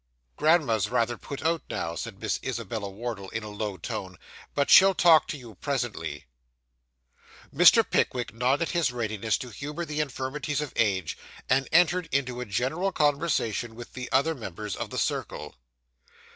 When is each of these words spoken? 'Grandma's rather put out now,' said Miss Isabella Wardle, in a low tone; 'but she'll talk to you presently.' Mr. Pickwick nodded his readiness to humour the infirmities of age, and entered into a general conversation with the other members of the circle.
'Grandma's 0.35 0.89
rather 0.89 1.15
put 1.15 1.43
out 1.43 1.61
now,' 1.69 1.93
said 1.93 2.19
Miss 2.19 2.39
Isabella 2.43 2.89
Wardle, 2.89 3.29
in 3.29 3.43
a 3.43 3.49
low 3.49 3.77
tone; 3.77 4.17
'but 4.55 4.71
she'll 4.71 4.95
talk 4.95 5.27
to 5.27 5.37
you 5.37 5.53
presently.' 5.53 6.25
Mr. 7.53 7.87
Pickwick 7.87 8.33
nodded 8.33 8.69
his 8.71 8.91
readiness 8.91 9.37
to 9.37 9.49
humour 9.49 9.85
the 9.85 9.99
infirmities 9.99 10.59
of 10.59 10.73
age, 10.75 11.19
and 11.47 11.69
entered 11.71 12.09
into 12.11 12.41
a 12.41 12.45
general 12.45 12.91
conversation 12.91 13.75
with 13.75 13.93
the 13.93 14.11
other 14.11 14.33
members 14.33 14.75
of 14.75 14.89
the 14.89 14.97
circle. 14.97 15.53